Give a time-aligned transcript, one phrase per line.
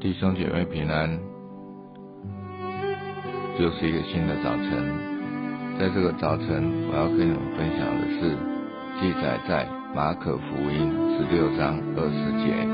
[0.00, 1.10] 弟兄姐妹平安，
[3.58, 4.70] 就是一个新的早晨。
[5.76, 8.36] 在这个早晨，我要跟你们分享的是
[9.00, 9.66] 记载在
[9.96, 10.88] 马可福音
[11.18, 12.64] 十六章二十节。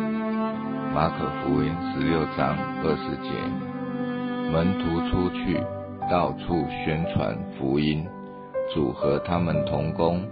[0.93, 3.31] 马可福音十六章二十节，
[4.53, 5.59] 门徒出去，
[6.11, 8.07] 到处宣传福音，
[8.75, 10.23] 主和他们同工，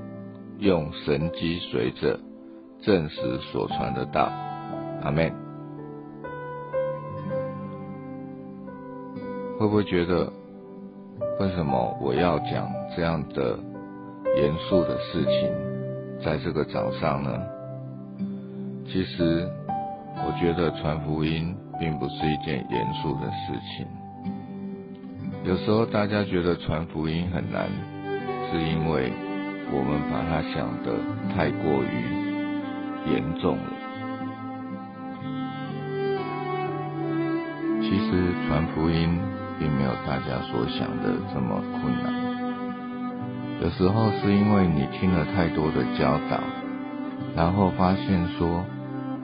[0.58, 2.20] 用神机随着
[2.82, 4.30] 证实所传的道。
[5.02, 5.41] 阿门。
[9.62, 10.28] 会不会觉得，
[11.38, 13.56] 为什么我要讲这样的
[14.36, 15.48] 严肃的事情，
[16.20, 17.30] 在这个早上呢？
[18.84, 19.48] 其实，
[20.16, 23.86] 我觉得传福音并不是一件严肃的事情。
[25.44, 27.68] 有时候大家觉得传福音很难，
[28.50, 29.12] 是因为
[29.70, 30.98] 我们把它想得
[31.36, 33.72] 太过于严重了。
[37.80, 39.31] 其实传福音。
[39.58, 42.12] 并没有大家所想的这么困难。
[43.62, 46.40] 有时候是因为你听了太多的教导，
[47.36, 48.64] 然后发现说，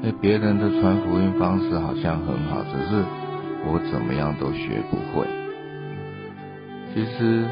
[0.04, 3.04] 哎，别人的传福音方式好像很好，只是
[3.66, 5.26] 我怎么样都学不会。
[6.94, 7.46] 其实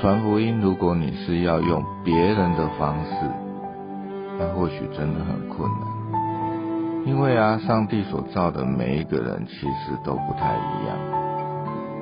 [0.00, 3.12] 传福音，如果你是要用别人的方式，
[4.38, 5.96] 那或许真的很困难。
[7.04, 11.15] 因为啊，上帝所造的每一个人其实都不太一样。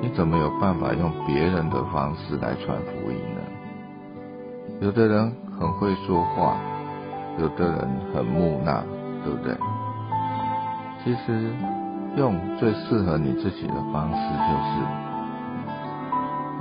[0.05, 3.41] 你怎么有办法用别人的方式来传福音呢？
[4.81, 6.57] 有的人很会说话，
[7.39, 8.83] 有的人很木讷，
[9.23, 9.57] 对不对？
[11.03, 11.49] 其实
[12.17, 14.85] 用最适合你自己的方式，就是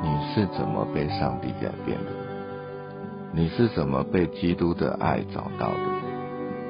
[0.02, 2.10] 你是怎么被上帝改变的？
[3.30, 5.76] 你是怎么被基督的爱找到的？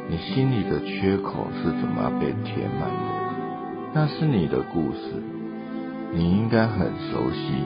[0.08, 2.96] 你心里的缺口是怎么被填满的？
[3.92, 5.22] 那是你的故事。
[6.16, 7.64] 你应该很熟悉，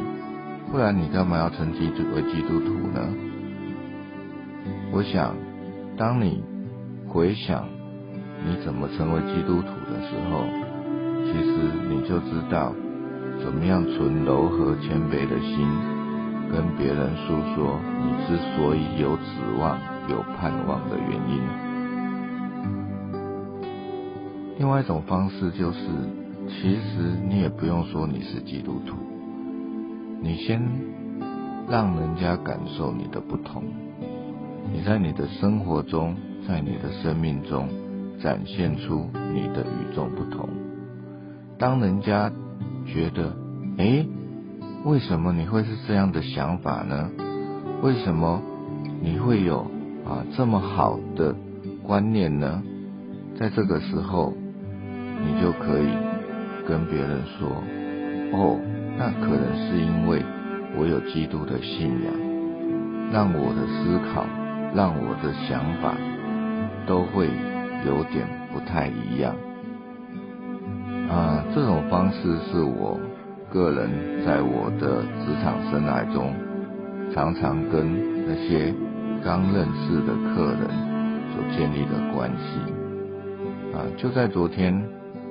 [0.73, 3.07] 不然你干嘛要称基督为基督徒呢？
[4.91, 5.35] 我想，
[5.99, 6.43] 当你
[7.07, 7.69] 回想
[8.47, 10.47] 你怎么成为基督徒的时候，
[11.27, 11.51] 其实
[11.91, 12.73] 你就知道
[13.45, 15.69] 怎么样存柔和谦卑的心，
[16.51, 19.23] 跟别人诉说你之所以有指
[19.61, 21.43] 望、有盼望的原因。
[24.57, 25.79] 另外一种方式就是。
[26.49, 28.97] 其实你也不用说你是基督徒，
[30.21, 30.61] 你先
[31.69, 33.63] 让人家感受你的不同，
[34.73, 36.17] 你在你的生活中，
[36.49, 37.69] 在你的生命中
[38.21, 40.49] 展现出你的与众不同。
[41.59, 42.33] 当人家
[42.87, 43.37] 觉得，
[43.77, 44.07] 哎，
[44.85, 47.11] 为什么你会是这样的想法呢？
[47.83, 48.41] 为什么
[49.01, 49.61] 你会有
[50.05, 51.37] 啊这么好的
[51.83, 52.63] 观念呢？
[53.39, 54.33] 在这个时候，
[55.23, 56.08] 你就可以。
[56.69, 57.49] 跟别人说，
[58.33, 58.61] 哦，
[58.99, 60.23] 那可能是因为
[60.77, 62.13] 我有基督的信仰，
[63.11, 64.27] 让我的思考，
[64.75, 65.97] 让我的想法
[66.87, 67.31] 都会
[67.87, 69.35] 有点不太一样。
[71.09, 73.01] 啊，这种方式是我
[73.51, 73.89] 个人
[74.27, 76.35] 在我的职场生涯中，
[77.15, 78.75] 常常跟那些
[79.25, 80.69] 刚认识的客人
[81.33, 82.61] 所建立的关系。
[83.73, 84.75] 啊，就在昨天，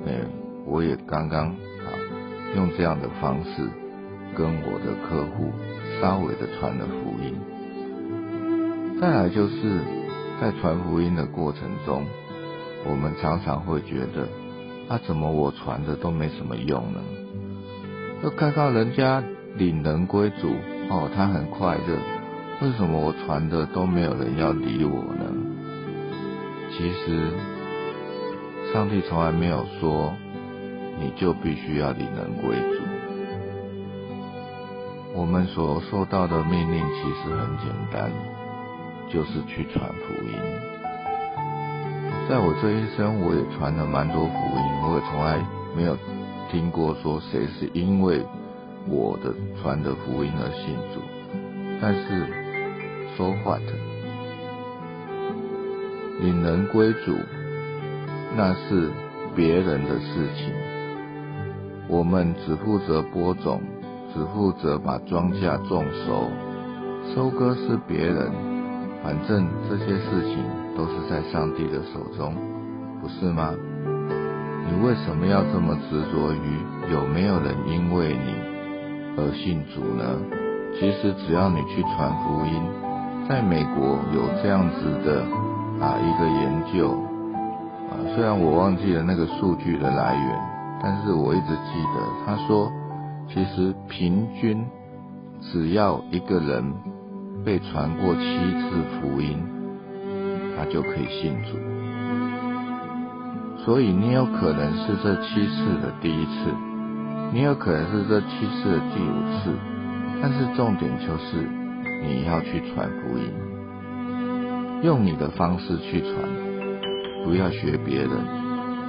[0.04, 0.47] 哎。
[0.70, 1.88] 我也刚刚啊，
[2.54, 3.66] 用这样的方式
[4.36, 5.50] 跟我的客户
[5.98, 7.34] 稍微的传了福音。
[9.00, 9.80] 再来就是
[10.38, 12.04] 在传福音的过程中，
[12.84, 14.28] 我们常常会觉得，
[14.88, 17.00] 啊，怎么我传的都没什么用呢？
[18.22, 19.22] 就看到人家
[19.56, 20.50] 领人归主，
[20.90, 21.96] 哦，他很快乐，
[22.60, 25.24] 为什么我传的都没有人要理我呢？
[26.76, 27.30] 其实，
[28.72, 30.12] 上帝从来没有说。
[31.00, 32.82] 你就必须要领人归主。
[35.14, 38.10] 我们所受到的命令其实很简单，
[39.10, 40.32] 就是去传福音。
[42.28, 45.44] 在我这一生，我也传了蛮多福音，我也从来
[45.74, 45.96] 没有
[46.50, 48.22] 听过说谁是因为
[48.86, 51.00] 我的传的福音而信主。
[51.80, 52.26] 但是
[53.16, 53.72] 说话的
[56.20, 57.16] 领人归主，
[58.36, 58.90] 那是
[59.34, 60.67] 别人的事情。
[61.88, 63.62] 我们只负责播种，
[64.12, 66.28] 只负责把庄稼种熟，
[67.14, 68.30] 收割是别人。
[69.02, 70.44] 反正这些事情
[70.76, 72.34] 都是在上帝的手中，
[73.00, 73.54] 不是吗？
[74.68, 78.34] 你为什么要这么执着于有没有人因为你
[79.16, 80.04] 而信主呢？
[80.78, 82.62] 其实只要你去传福音，
[83.26, 85.22] 在美国有这样子的
[85.82, 86.90] 啊一个研究
[87.88, 90.57] 啊，虽然我忘记了那个数据的来源。
[90.82, 92.70] 但是我一直记得他说，
[93.28, 94.64] 其实平均
[95.40, 96.72] 只要一个人
[97.44, 99.42] 被传过七次福音，
[100.56, 101.58] 他就可以信主。
[103.64, 106.54] 所以你有可能是这七次的第一次，
[107.32, 109.52] 你有可能是这七次的第五次，
[110.22, 111.46] 但是重点就是
[112.02, 113.32] 你要去传福音，
[114.82, 116.14] 用你的方式去传，
[117.24, 118.10] 不要学别人，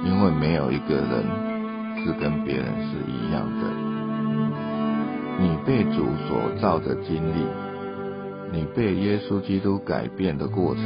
[0.04, 1.49] 因为没有一个人
[2.04, 3.68] 是跟别人是一样的。
[5.38, 7.46] 你被主所造的经历，
[8.52, 10.84] 你被耶稣基督改变的过程，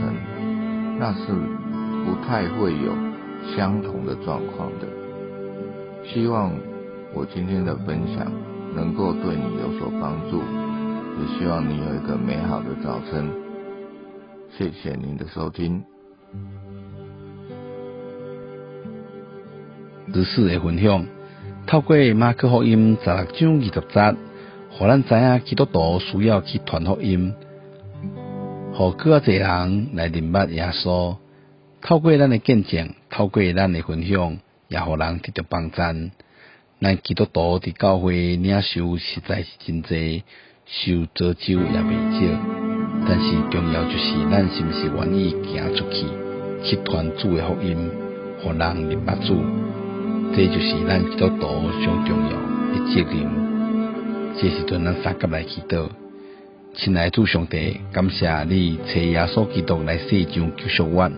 [0.99, 1.33] 那是
[2.05, 3.15] 不太会有。
[3.55, 4.89] 相同的状况的，
[6.03, 6.51] 希望
[7.13, 8.33] 我今天的分享
[8.75, 10.39] 能够对你有所帮助，
[11.21, 13.31] 也希望你有一个美好的早晨。
[14.57, 15.85] 谢谢您的收听。
[20.15, 21.07] 日四的分享，
[21.67, 24.17] 透过马克福音十六章二十节，
[24.71, 27.35] 互咱知影基督徒需要去传福音，
[28.73, 31.17] 互更较侪人来明白耶稣。
[31.83, 34.39] 透过咱的见证，透过咱的分享，
[34.69, 35.77] 也互人得到帮助。
[35.77, 40.23] 咱基督徒伫教会领受实在是真济，
[40.65, 42.39] 受造就也未少。
[43.09, 46.07] 但是重要就是咱是毋是愿意行出去，
[46.63, 47.91] 去传主的福音，
[48.41, 49.64] 互人明白主。
[50.37, 52.31] 这就是咱基督徒上重要
[52.73, 54.35] 的责任。
[54.37, 55.89] 这时阵咱三甲来祈祷，
[56.75, 61.09] 亲爱主上帝，感谢你找耶稣基督来世上救赎我。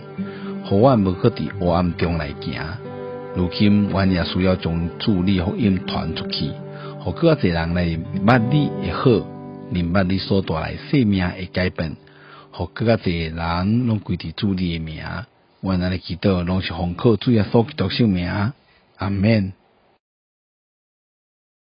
[0.67, 2.63] 互阮无去伫黑暗中来行，
[3.35, 6.51] 如今阮也需要将主力福音传出去，
[7.01, 7.87] 互更加侪人来
[8.27, 9.27] 捌你会好，
[9.71, 11.97] 明白你所带来生命的改变，
[12.51, 15.03] 互更加侪人拢归伫主你的名，
[15.63, 18.53] 阮安尼祈祷拢是奉靠主耶稣基督圣名，
[18.97, 19.53] 阿门。